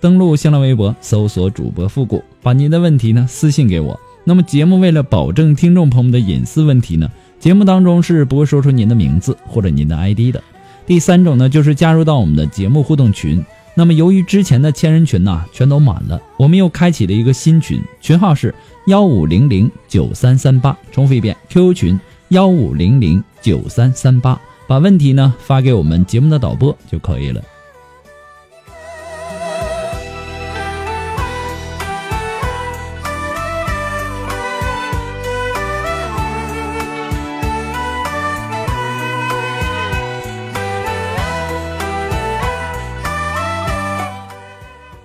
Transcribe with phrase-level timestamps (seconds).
[0.00, 3.98] 登录新浪微博，搜索主播复古，把您的问题呢私信给我。
[4.24, 10.42] 那么节目为了保证听众朋友们的隐私问题呢，节目当中是不会说出您的名字或者您的 ID 的。
[10.86, 13.44] 第三种呢，就是加入到我们的节目互动群。
[13.74, 18.54] 那么由于之前的千人群呢全都满了，我们又开启了一个新群，群号是
[18.86, 20.76] 幺五零零九三三八。
[20.90, 27.42] 重复一遍，QQ 群幺五零零九三三八，把问题呢发给我们节目的导播就可以了。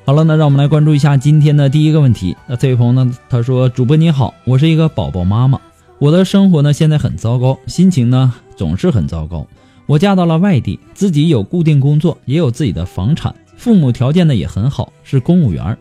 [0.07, 2.37] 好了，那让我们来关注一下今天的第一个问题。
[2.45, 5.59] 那这位朋友呢，他说：“主播你好，我是一个宝宝妈妈，
[5.97, 9.47] 我的生活呢现在很糟糕，心情呢总是很糟糕。
[9.87, 15.75] 我嫁到了外地，自己有固定工作，也有自己的房产，父母条件呢也很好，是公务员。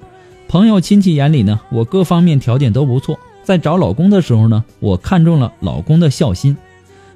[0.49, 3.19] 朋友亲戚眼里呢，我各方面条件都不错。
[3.43, 6.57] 在找老公的时候呢，我看中了老公的孝心。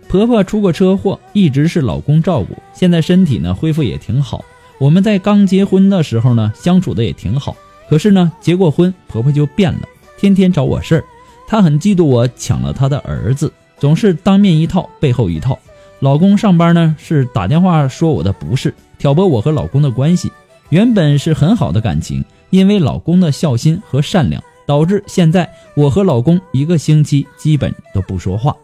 [0.08, 4.44] 婆婆出过车祸，一直是老公照顾，现在身体呢恢复也挺好。”
[4.78, 7.56] 我们在刚结婚的时候呢，相处的也挺好。
[7.88, 9.80] 可是呢，结过婚，婆婆就变了，
[10.18, 11.04] 天天找我事儿。
[11.46, 15.58] 她很嫉妒我抢了她的儿子，总是当面一套，背后一套。
[16.00, 20.30] 老公上班呢，是打电话说我的不是，挑拨我和老公的关系。
[20.68, 28.54] 原本是很好的感情，因为老公的孝心和善良，导致现在我和老公一个星期基本都不说话。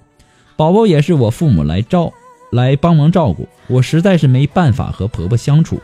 [0.54, 2.12] 宝宝也是我父母来照，
[2.52, 5.80] 来帮忙照顾，我实在是没办法和婆婆相处。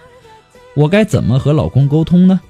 [0.74, 2.40] 我该怎么和老公沟通呢？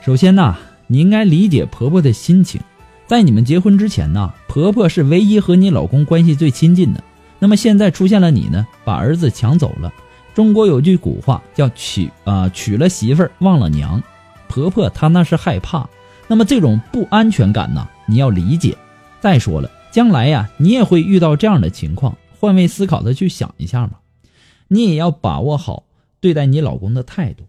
[0.00, 0.56] 首先呐，
[0.86, 2.60] 你应该理解婆婆的心情。
[3.06, 7.02] 在你们结婚之前呐，婆婆是唯一和你老公关系最亲近的。
[7.38, 9.92] 那么现在出现了你呢，把儿子抢走了。
[10.34, 14.02] 中国有句古话叫娶啊娶了媳妇儿忘了娘，
[14.48, 15.88] 婆婆她那是害怕。
[16.26, 18.76] 那么这种不安全感呐，你要理解。
[19.20, 22.16] 再说了，将来呀，你也会遇到这样的情况。
[22.38, 23.98] 换位思考的去想一下嘛，
[24.68, 25.84] 你也要把握好
[26.20, 27.44] 对待你老公的态度，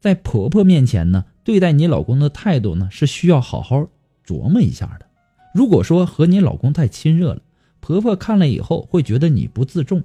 [0.00, 3.88] 在婆婆面前呢，对待你老公的态度呢是需要好好
[4.24, 5.06] 琢磨一下的。
[5.52, 7.42] 如果说和你老公太亲热了，
[7.80, 10.04] 婆婆看了以后会觉得你不自重。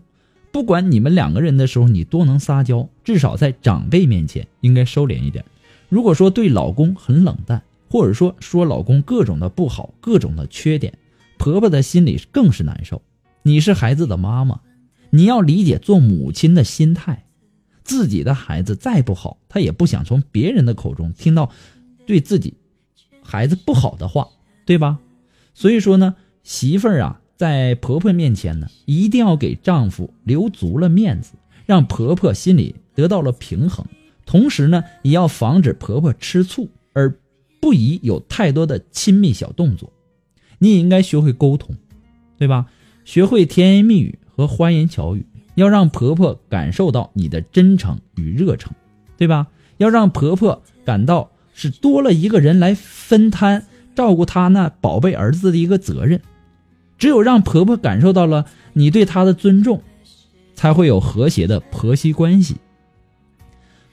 [0.51, 5.45] 不管你们两个人的时候，你多能撒娇，至少在长辈面前应该收敛一点。
[5.89, 10.97] 如果说对老公很冷淡，或者说说老公各种的不好、各种的缺点，
[11.37, 13.01] 婆婆的心里更是难受。
[13.43, 14.61] 你是孩子的妈妈，
[15.11, 17.25] 你要理解做母亲的心态。
[17.83, 21.51] 自己的孩子再不好，他也不想从别人的口中听到
[22.05, 22.53] 对自己
[23.21, 24.29] 孩子不好的话，
[24.65, 24.99] 对吧？
[25.53, 31.33] 所以说呢，媳妇儿啊，在婆婆面前呢，一定要给丈夫留足了面子，
[31.65, 33.85] 让婆婆心里得到了平衡。
[34.25, 37.13] 同时呢，也要防止婆婆吃醋，而
[37.59, 39.91] 不宜有太多的亲密小动作。
[40.59, 41.75] 你也应该学会沟通，
[42.37, 42.67] 对吧？
[43.05, 48.71] 学会甜言蜜语和花言巧语，要让婆婆感受到你的真诚与热诚，
[49.17, 49.47] 对吧？
[49.77, 53.65] 要让婆婆感到是多了一个人来分摊
[53.95, 56.21] 照顾她那宝贝儿子的一个责任。
[56.97, 59.81] 只有让婆婆感受到了你对她的尊重，
[60.55, 62.55] 才会有和谐的婆媳关系。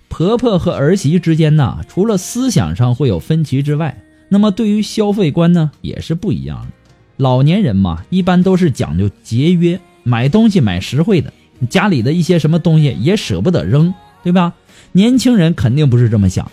[0.09, 6.73] 婆婆和儿媳之间呢，除了思想上会有分歧之外，那么对于消费观呢，也是不一样的。
[7.21, 11.31] 老年人嘛，一般都是讲究节约，买东西买实惠的，
[11.69, 14.55] 家里的一些什么东西也舍不得扔，对吧？
[14.93, 16.51] 年轻人肯定不是这么想，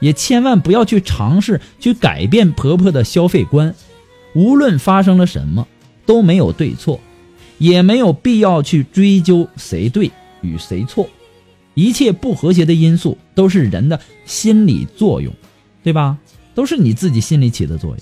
[0.00, 3.74] 也千万不要去尝试去改变婆婆的消费观。
[4.34, 5.66] 无论发生了什么，
[6.04, 7.00] 都没有对错，
[7.56, 10.10] 也没有必要去追究谁对
[10.42, 11.08] 与谁错。
[11.72, 15.32] 一切不和谐的因素都是人的心理作用，
[15.82, 16.18] 对吧？
[16.54, 17.98] 都是你自己心里起的作用。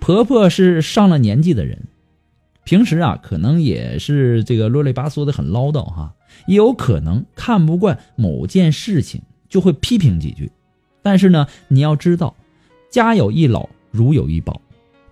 [0.00, 1.78] 婆婆是上了年纪的人，
[2.64, 6.14] 平时啊可能也是这个啰里吧嗦的很唠叨哈，
[6.46, 10.50] 也有可能看不惯某件事情就会批评几句。
[11.02, 12.34] 但是呢，你要知道，
[12.90, 14.60] 家有一老如有一宝，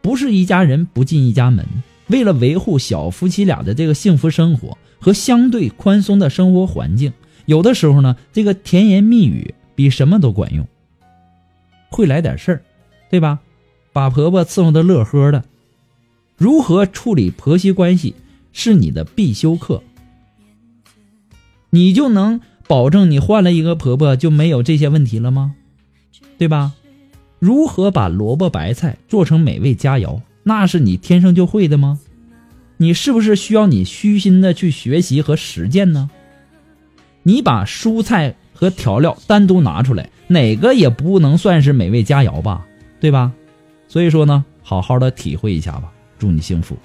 [0.00, 1.66] 不是一家人不进一家门。
[2.08, 7.12] 为了维护小夫妻俩的这个幸福生活和相对宽松的生活环境。
[7.46, 10.66] 有的时候呢，这个甜言蜜语比什么都管用。
[11.90, 12.62] 会来点事儿，
[13.10, 13.40] 对吧？
[13.96, 15.42] 把婆婆伺候的乐呵的。
[16.36, 18.14] 如何处理婆媳关系
[18.52, 19.82] 是你的必修课。
[21.70, 25.54] 你就能保证你换了一个婆婆就没有这些问题了吗？
[26.36, 26.74] 对吧？
[27.38, 31.98] 如何把萝卜白菜做成美味佳肴，那是你天生就会的吗？
[32.76, 36.10] 你是不是需要你虚心的去学习和实践呢？
[37.22, 42.66] 你把蔬菜和调料单独拿出来，哪个也不能算是美味佳肴吧，
[43.00, 43.32] 对吧？
[43.88, 46.76] 所以说呢，好好的体会一下吧，祝你幸福。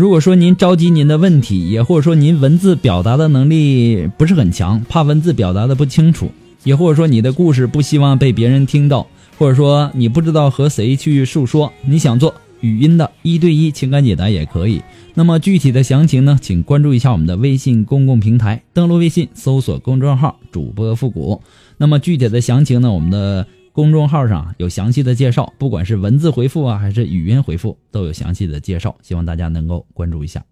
[0.00, 6.30] 如果说您着急您的问题，也或者说您文字表达的能力不是很强，怕文字表达的不清楚，
[6.64, 9.06] 也或者说你的故事不希望被别人听到，
[9.36, 14.80] 或者说你不知道和谁去诉说，你想做语音的一对一情感解答也可以。
[15.12, 21.42] 那么具体的详情呢，请关注一下我们的微信公共平台，登录微信搜索公众号主播复古。
[21.76, 23.46] 那么具体的详情呢，我们的。
[23.72, 30.44] 公众号上有详细的介绍，不管是文字回复啊，还是语音回复，都有详细的介绍，希望大家能够关注一下。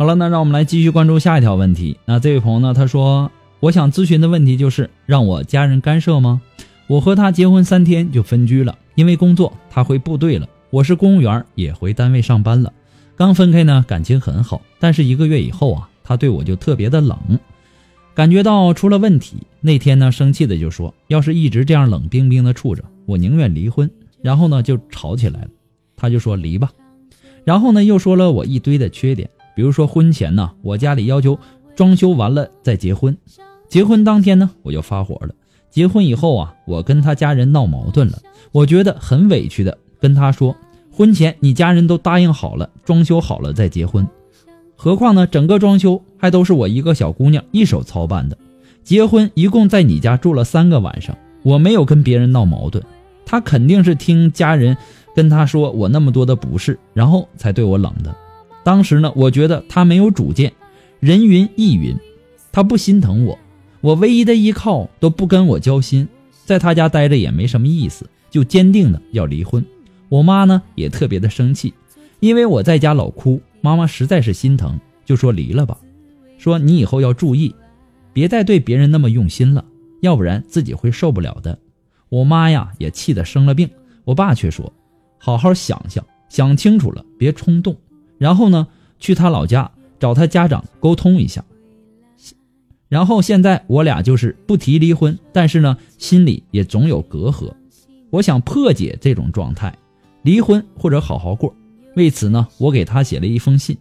[0.00, 1.98] 好了，那让我们来继续关注下一条问题。
[2.06, 2.72] 那这位朋友呢？
[2.72, 3.30] 他说
[3.60, 6.40] ：“我想咨询的问题就是让我家人干涉吗？
[6.86, 12.72] 我和他结婚三天就分居了，因为工作他回部队了，我是公务员也回单位上班了。
[13.14, 17.18] 刚分开呢，感情很好，但是一个月以后啊，他对我就特别的冷，
[18.14, 19.36] 感觉到出了问题。
[19.60, 23.90] 那天呢，生气的就说，要是一直这样冷冰冰的处着，我宁愿离婚。
[24.22, 25.48] 然后呢，就吵起来了。
[25.94, 26.70] 他就说离吧，
[27.44, 29.28] 然后呢，又说了我一堆的缺点。”
[29.60, 31.38] 比如说婚前呢，我家里要求
[31.76, 33.14] 装修完了再结婚，
[33.68, 35.34] 结婚当天呢我就发火了。
[35.68, 38.18] 结婚以后啊，我跟他家人闹矛盾了，
[38.52, 40.56] 我觉得很委屈的跟他说，
[40.90, 44.08] 婚前你家人都答应好了，装修好了再结婚，
[44.76, 48.38] 何况呢整个装修还都是我一个小姑娘一手操办的。
[48.82, 52.82] 结婚一共在你家住了三个晚上，我没有跟别人闹矛盾，
[53.26, 54.74] 他肯定是听家人
[55.14, 58.16] 跟他说我那么多的不是，然后才对我冷的。
[58.62, 60.52] 当时呢，我觉得他没有主见，
[61.00, 61.96] 人云亦云，
[62.52, 63.38] 他不心疼我，
[63.80, 66.06] 我唯一的依靠都不跟我交心，
[66.44, 69.64] 在他家待着也没什么意思，就坚定的要离婚。
[70.08, 71.72] 我妈呢也特别的生气，
[72.20, 75.78] 因为我在家老哭，妈妈实在是心疼，就说离了吧，
[76.36, 77.54] 说你以后要注意，
[78.12, 79.64] 别再对别人那么用心了，
[80.00, 81.58] 要不然自己会受不了的。
[82.08, 83.70] 我妈呀也气得生了病，
[84.04, 84.70] 我爸却说，
[85.16, 87.76] 好好想想，想清楚了，别冲动。
[88.20, 91.42] 然后呢，去他老家找他家长沟通一下。
[92.90, 97.50] 然后现在我俩就是不提离婚，但是呢，心里也总有隔阂。
[98.10, 99.74] 我想破解这种状态，
[100.20, 101.54] 离婚或者好好过。
[101.96, 103.74] 为此呢，我给他写了一封信，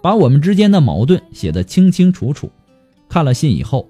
[0.00, 2.48] 把我们之间的矛盾写得清清楚楚。
[3.08, 3.88] 看了信以后，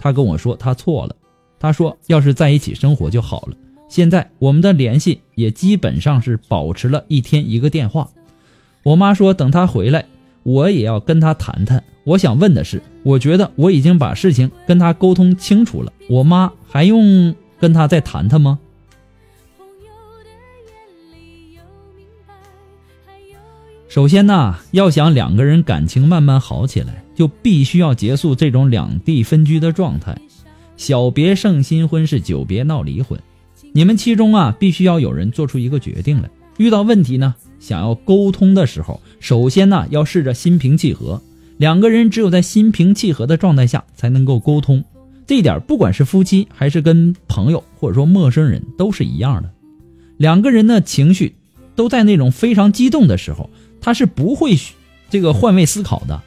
[0.00, 1.14] 他跟我说他错了。
[1.60, 3.56] 他说要是在一起生活就好了。
[3.88, 8.10] 现在我们的联系也基本上是保持了一天一个电话。
[8.82, 10.06] 我妈说：“等他回来，
[10.42, 11.84] 我也要跟他谈谈。
[12.04, 18.58] 我想问的是，我觉得我已经把事情跟他沟通清楚了，我妈还用跟他再谈谈吗？
[23.86, 30.16] 首先呢，要想两个人感情慢慢好起来，就必须要结束这种两地分居的状态。
[30.76, 33.20] 小别胜新婚，是久别闹离婚。
[33.72, 36.30] 你们其中啊，必须要有人做出一个决定来。
[36.60, 41.22] 遇到问题呢，想要沟通的时候，首先呢，要试着心平气和。
[41.56, 44.84] 两个人只有在心平气和的状态下，才能够沟通。
[45.26, 49.50] 这一点，不管是夫妻还是跟朋友或者说陌生人，都是一样的。
[50.18, 51.34] 两个人的情绪
[51.74, 53.48] 都在那种非常激动的时候。
[53.80, 54.54] 他是不会
[55.08, 56.20] 这个换位思考的，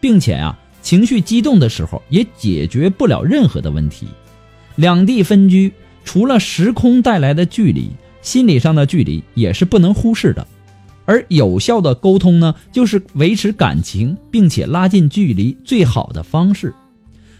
[0.00, 4.08] 并且啊，情绪激动的时候也解决不了任何的问题。
[4.76, 5.70] 两地分居，
[6.02, 7.90] 除了时空带来的距离，
[8.22, 10.46] 心理上的距离也是不能忽视的。
[11.04, 16.74] 而有效的沟通呢，就是维持感情并且拉近距离最好的方式。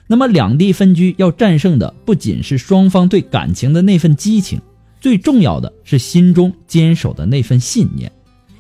[0.07, 4.61] 那么，两地分居要战胜的不仅是双方对感情的那份激情，
[5.01, 8.11] 最重要的是心中坚守的那份信念。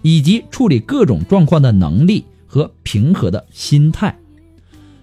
[0.02, 4.16] 以及处理各种状况的能力和平和的心态。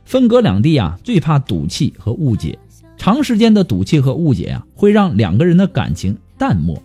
[0.06, 2.58] 分隔两地啊，最怕赌气和误解。
[2.98, 6.82] 长时间的赌气和误解啊，会让两个人的感情淡漠，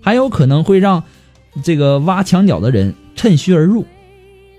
[0.00, 1.02] 还有可能会让
[1.62, 3.86] 这个挖墙脚的人趁虚而入。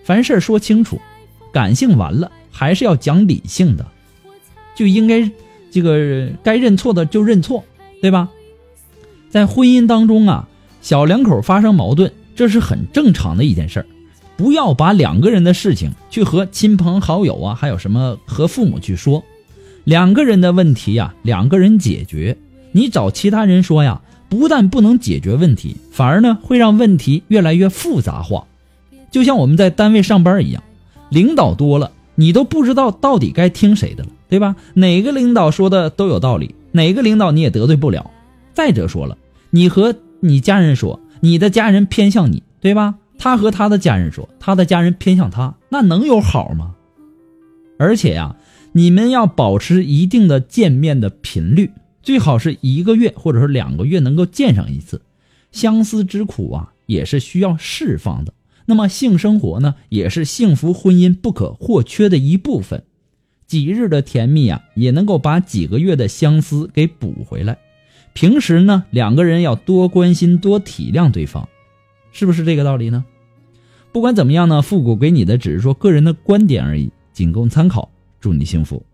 [0.04, 1.00] 凡事说清楚，
[1.52, 3.86] 感性完了还是要讲理性的，
[4.76, 5.32] 就应该
[5.72, 7.64] 这个该认错的就认错，
[8.02, 8.30] 对吧？
[9.30, 10.48] 在婚姻当中啊，
[10.82, 12.12] 小两口发生矛盾。
[12.36, 13.86] 这是很正常的一件事儿，
[14.38, 19.26] 不要把两个人的事情去和亲朋好友啊，还有什么和父母去说。
[19.84, 22.38] 两个人的问题呀，两个人解决。
[22.72, 28.46] 你找其他人说呀，不但不能解决问题，反而呢会让问题越来越复杂化。
[29.12, 30.64] 就像我们在单位上班一样，
[31.10, 34.56] 领导多了，你都不知道到底该听谁的了，对吧？
[34.76, 38.12] 哪个领导说的都有道理，哪个领导你也得罪不了。
[38.54, 39.18] 再者说了，
[39.50, 41.00] 你和你家人说。
[41.22, 42.96] 你的家人偏向你，对吧？
[43.18, 46.76] 他和他的家人说，他的家人偏向他，那能有好吗？
[47.78, 48.38] 而且呀，
[48.72, 51.72] 你们要保持一定的见面的频率，
[52.02, 55.02] 最好是一个月或者是两个月能够见上一次。
[55.52, 58.34] 相思之苦啊，也是需要释放的。
[58.66, 62.84] 那么性生活呢，也是幸福婚姻不可或缺的一部分。
[63.48, 67.58] 几日的甜蜜啊，也能够把几个月的相思给补回来。
[68.14, 71.50] 平时呢，两个人要多关心、多体谅对方，
[72.12, 73.06] 是不是这个道理呢？
[73.92, 77.90] 不管怎么样呢，复古给你的只是说个人的观点而已，仅供参考。
[78.20, 78.86] 祝你幸福。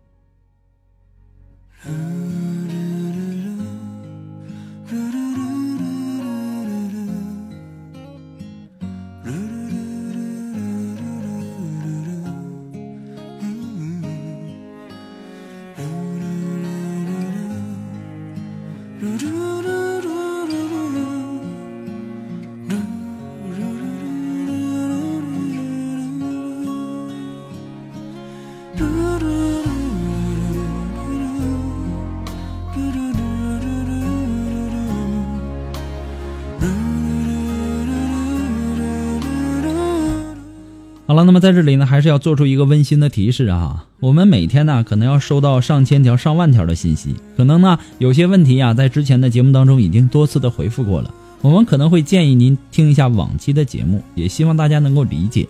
[41.16, 43.86] 好了，那么在这里呢，还是要做出一个温馨的提示啊。
[44.00, 51.14] 我们每天呢，可能要收到上千条、上万条的信息，可能呢，有些问题呀，在之前的节目当中已经多次的回复过了。
[51.40, 55.48] 我们可能会建议您听一下往期的节目，也希望大家能够理解。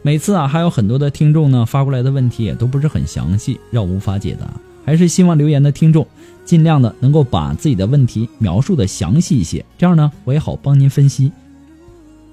[0.00, 4.50] 每次啊，还有很多的听众呢发过来的问题也都不是很详细，让无法解答。
[4.86, 6.06] 还是希望留言的听众
[6.46, 11.30] 尽量的能够把自己的问题描述的详细一些，这样呢，我也好帮您分析。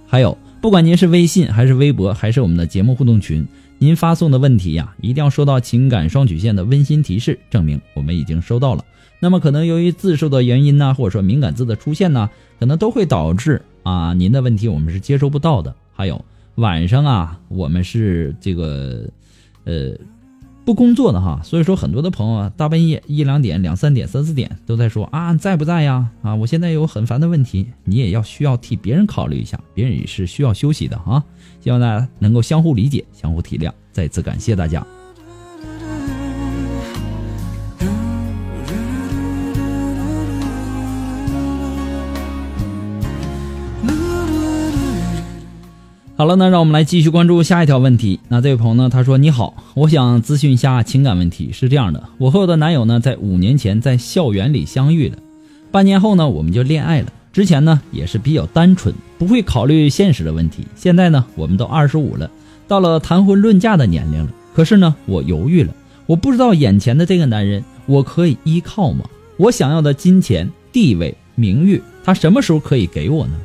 [0.07, 0.37] 还有。
[0.61, 3.47] 不管您是微信还是微博，还是我们的节目互动群，
[3.77, 8.83] 您发送的问题呀，一定要收到情感双曲线的温馨提示，证明我们已经收到了。
[9.21, 15.73] 那么可能由于字数的原因呢，或者说敏感字的出现呢，可能都会导致啊您的问题我们是接收不到的。
[15.93, 16.23] 还有
[16.55, 19.09] 晚上啊，我们是这个，
[19.63, 19.93] 呃。
[20.65, 26.07] 不工作的哈，所以说很多的朋友啊，大半夜一两点、两三点、三四点都在说啊，在不在呀？
[26.21, 31.23] 啊，我现在有很烦的问题，你也要需要替别人考虑一下，别人也是需要休息的啊。
[31.59, 33.71] 希望大家能够相互理解、相互体谅。
[33.91, 34.85] 再次感谢大家。
[46.19, 48.19] 好了，那让我们来继续关注下一条问题。
[48.27, 51.53] 那这位朋友呢，他说：“你好，我想咨询一下情感问题。
[51.53, 55.15] 是这样的，我和我的男友呢，在五年前在校园里相遇了，
[55.71, 57.07] 半年后呢，我们就恋爱了。
[57.31, 60.67] 之前呢，也是比较单纯，不会考虑现实的问题。
[60.75, 62.29] 现在呢，我们都二十五了，
[62.67, 64.29] 到了谈婚论嫁的年龄了。
[64.53, 65.73] 可是呢，我犹豫了，
[66.05, 69.05] 我不知道眼前的这个男人，我可以依靠吗？
[69.37, 73.37] 我想要的金钱、地位、名誉，他什么时候可以给我呢？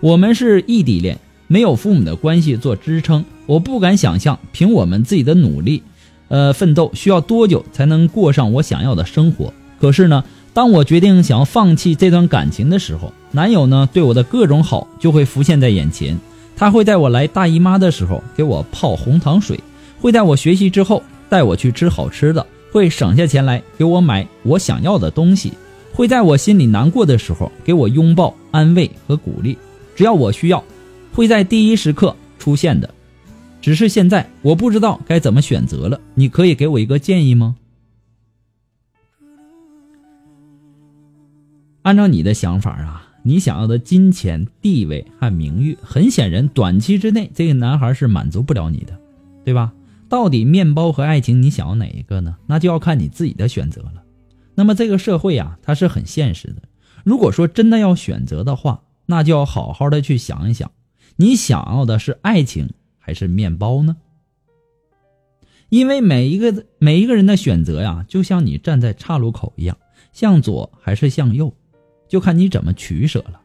[0.00, 1.18] 我们是异地恋，
[1.52, 5.82] 没有父母的关系做支撑，我不敢想象凭我们自己的努力，
[6.28, 9.52] 呃，奋斗需要多久才能过上我想要的生活。
[9.78, 16.18] 可是呢，当我决定想要放弃这段感情的时候，男友呢对我的各种好就会浮现在眼前。
[16.56, 19.60] 他会在我来大姨妈的时候给我泡红糖水，
[20.00, 25.52] 会在我学习之后带我去吃好吃的，会省下钱来给我买我想要的东西，
[25.92, 29.58] 会在我心里难过的时候给我拥抱、安慰和鼓励。
[29.94, 30.64] 只要我需要，
[31.12, 32.92] 会在第一时刻出现的。
[33.60, 37.56] 只是现在我不知道该怎么选择了，你可以给我一个建议吗？
[41.82, 43.08] 按照你的想法啊。
[43.24, 48.98] 你想要的金钱、地位和名誉，很显然，短期之内这个男孩是满足不了你的，
[49.44, 49.72] 对吧？
[50.08, 52.34] 到底面包和爱情，你想要哪一个呢？
[52.48, 54.02] 那就要看你自己的选择了。
[54.56, 56.62] 那么这个社会啊，它是很现实的。
[57.04, 60.72] 如果说真的要选择的话，那就要好好的去想一想，
[61.16, 63.96] 你想要的是爱情还是面包呢？
[65.68, 69.76] 因为每一个每一个人的选择呀，就像你站在岔路口一样，
[70.12, 71.54] 向左还是向右？
[72.08, 73.40] 就看你怎么取舍了。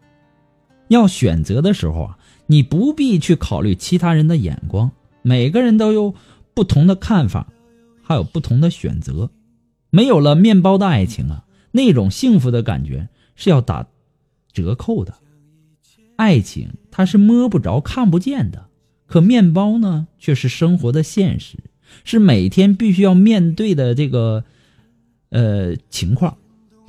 [0.90, 4.92] 要选择的时候啊，你不必去考虑其他人的眼光。
[5.22, 6.16] 每个人都有
[6.54, 7.48] 不同的看法，
[8.02, 9.30] 还有不同的选择。
[9.90, 13.88] 没有了面包的爱情啊，那种幸福的感觉是要打
[14.52, 15.14] 折扣的。
[16.18, 18.66] 爱情它是摸不着、看不见的，
[19.06, 21.58] 可面包呢，却是生活的现实，
[22.04, 24.44] 是每天必须要面对的这个
[25.30, 26.38] 呃情况。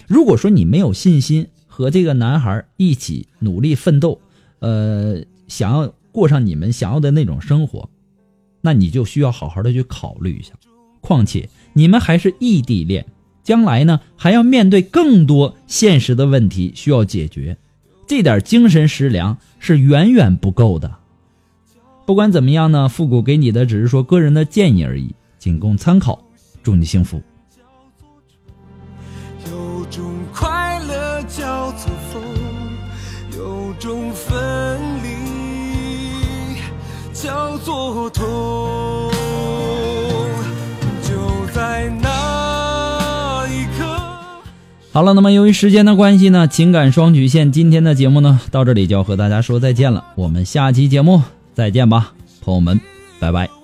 [0.08, 4.20] 如果说你没有信心，和这个男孩一起努力奋斗，
[4.58, 7.88] 呃，想要过上你们想要的那种生活，
[8.62, 10.54] 那你就需要好好的去考虑一下。
[11.00, 13.06] 况且你们还是异地恋，
[13.44, 17.56] 将来呢还要面对更多现实的问题需要解决，
[18.08, 20.96] 这点精神食粮是远远不够的。
[22.06, 26.18] 不管怎么样呢，复古给你的只是说个人的建议而已，仅供参考。
[26.62, 27.22] 祝你幸福。
[29.46, 30.02] 有种
[30.34, 32.22] 快乐叫做风，
[33.36, 35.08] 有种分离
[37.12, 38.67] 叫做痛。
[44.98, 50.04] 好了，那么由于时间的关系呢，情感双曲线今天的节目呢，到这里就要和大家说再见了。
[50.16, 51.22] 我们下期节目
[51.54, 52.80] 再见吧，朋友们，
[53.20, 53.57] 拜拜。